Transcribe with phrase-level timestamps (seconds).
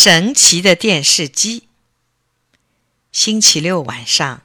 [0.00, 1.64] 神奇的电视机。
[3.10, 4.42] 星期六晚上，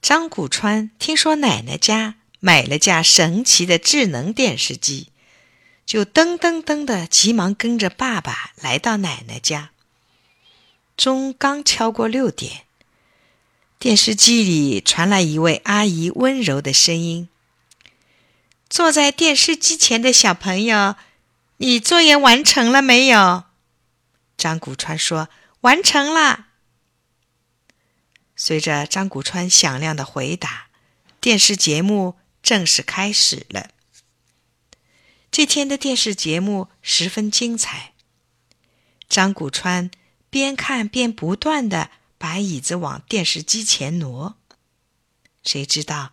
[0.00, 5.08] 张谷川听说奶奶家买了架神奇的智能电视机，
[5.84, 9.72] 就噔噔噔的急忙跟着爸爸来到奶奶家。
[10.96, 12.62] 钟刚敲过六点，
[13.78, 17.28] 电视机里传来一位阿姨温柔的声音
[18.70, 20.96] ：“坐在电视机前的小朋友，
[21.58, 23.44] 你作业完成了没有？”
[24.36, 25.28] 张谷川说
[25.62, 26.48] ：“完成了。”
[28.36, 30.68] 随着张谷川响亮的回答，
[31.20, 33.70] 电视节目正式开始了。
[35.30, 37.94] 这天的电视节目十分精彩。
[39.08, 39.90] 张谷川
[40.30, 44.36] 边看边不断的把椅子往电视机前挪。
[45.44, 46.12] 谁知道，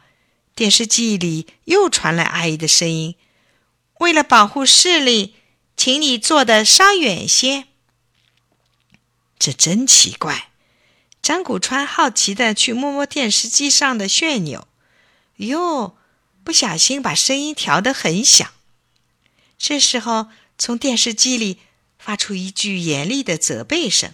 [0.53, 3.15] 电视机里又传来阿姨的声音
[3.99, 5.35] ：“为了保护视力，
[5.75, 7.67] 请你坐的稍远些。”
[9.41, 10.51] 这真奇怪！
[11.19, 14.67] 张谷川好奇的去摸摸电视机上的旋钮，
[15.37, 15.97] 哟，
[16.43, 18.47] 不小心把声音调得很响。
[19.57, 20.27] 这时候，
[20.59, 21.57] 从电视机里
[21.97, 24.13] 发出一句严厉的责备声：“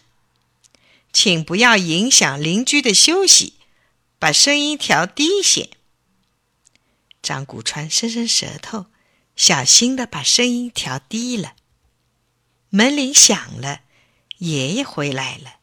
[1.11, 3.55] 请不要影响邻居的休息，
[4.17, 5.71] 把声音调低些。”
[7.21, 8.85] 张谷川伸伸舌头，
[9.35, 11.55] 小心的把声音调低了。
[12.69, 13.81] 门铃响了。
[14.39, 15.55] 爷爷回来了，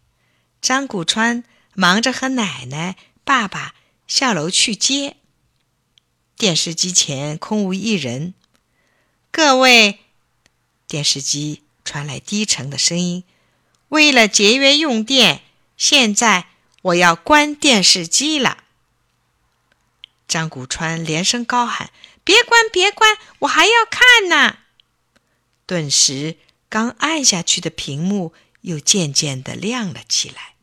[0.61, 1.45] 张谷川
[1.75, 3.75] 忙着和奶奶、爸爸
[4.07, 5.17] 下楼去接。
[6.37, 8.35] 电视机前空无一人。
[9.31, 10.01] 各位，
[10.89, 13.23] 电视机传来低沉的声音
[13.91, 15.43] ：“为了节约用电，
[15.77, 16.49] 现在
[16.83, 18.65] 我要关电视机了。”
[20.27, 21.91] 张谷川连声高喊
[22.25, 24.59] ：“别关，别关，我还要看呢！”
[25.67, 28.35] 顿时，刚按下去的屏幕。
[28.65, 30.55] 又渐渐的亮了起来。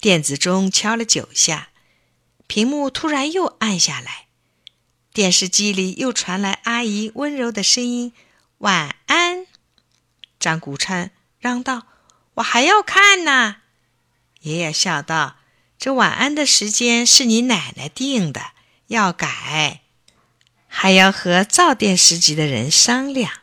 [0.00, 1.70] 电子钟敲了九下，
[2.46, 4.28] 屏幕突然又暗下来。
[5.12, 8.12] 电视机里又传来阿姨温柔的声音
[8.58, 9.46] ：“晚安。”
[10.38, 11.10] 张谷川
[11.40, 11.88] 嚷道
[12.34, 13.56] ：“我还要看呢。”
[14.42, 15.38] 爷爷笑道
[15.76, 18.52] ：“这晚安的时间是你奶奶定的，
[18.86, 19.82] 要改，
[20.68, 23.40] 还要和造电视机的人商量。”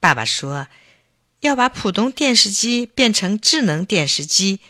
[0.00, 0.68] 爸爸说。
[1.42, 4.60] 要把普通电视机变成智能电视机，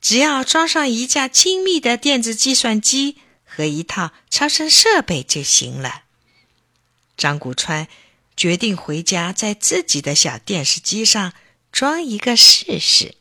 [0.00, 6.04] 只要装上一架精密的电子计算机和一套超声设备就行了。
[7.16, 7.88] 张谷川
[8.36, 11.34] 决定回家在自己的小电视机上
[11.70, 13.16] 装一个试试。